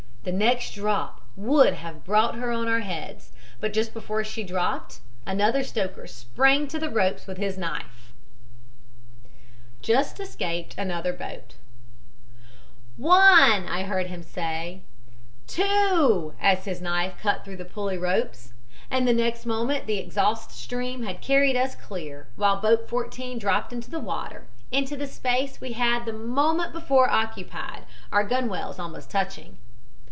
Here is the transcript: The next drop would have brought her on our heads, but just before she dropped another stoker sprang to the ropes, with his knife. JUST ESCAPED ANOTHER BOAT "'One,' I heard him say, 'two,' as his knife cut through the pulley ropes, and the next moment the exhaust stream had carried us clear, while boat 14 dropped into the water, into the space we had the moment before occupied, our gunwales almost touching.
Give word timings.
The 0.23 0.31
next 0.31 0.73
drop 0.75 1.21
would 1.35 1.73
have 1.73 2.03
brought 2.03 2.35
her 2.35 2.51
on 2.51 2.67
our 2.67 2.81
heads, 2.81 3.31
but 3.59 3.73
just 3.73 3.91
before 3.91 4.23
she 4.23 4.43
dropped 4.43 4.99
another 5.25 5.63
stoker 5.63 6.05
sprang 6.05 6.67
to 6.67 6.77
the 6.77 6.91
ropes, 6.91 7.25
with 7.25 7.39
his 7.39 7.57
knife. 7.57 8.13
JUST 9.81 10.19
ESCAPED 10.19 10.75
ANOTHER 10.77 11.13
BOAT 11.13 11.55
"'One,' 12.97 13.65
I 13.67 13.81
heard 13.81 14.05
him 14.07 14.21
say, 14.21 14.81
'two,' 15.47 16.35
as 16.39 16.65
his 16.65 16.81
knife 16.83 17.15
cut 17.19 17.43
through 17.43 17.57
the 17.57 17.65
pulley 17.65 17.97
ropes, 17.97 18.53
and 18.91 19.07
the 19.07 19.13
next 19.13 19.47
moment 19.47 19.87
the 19.87 19.97
exhaust 19.97 20.51
stream 20.51 21.01
had 21.01 21.21
carried 21.21 21.55
us 21.57 21.73
clear, 21.73 22.27
while 22.35 22.61
boat 22.61 22.87
14 22.87 23.39
dropped 23.39 23.73
into 23.73 23.89
the 23.89 23.99
water, 23.99 24.45
into 24.71 24.95
the 24.95 25.07
space 25.07 25.59
we 25.59 25.73
had 25.73 26.05
the 26.05 26.13
moment 26.13 26.71
before 26.73 27.09
occupied, 27.09 27.85
our 28.11 28.23
gunwales 28.23 28.77
almost 28.77 29.09
touching. 29.09 29.57